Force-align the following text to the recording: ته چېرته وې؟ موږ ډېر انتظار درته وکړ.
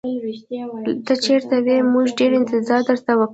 ته 1.05 1.13
چېرته 1.25 1.55
وې؟ 1.65 1.77
موږ 1.93 2.05
ډېر 2.19 2.31
انتظار 2.39 2.81
درته 2.89 3.11
وکړ. 3.15 3.29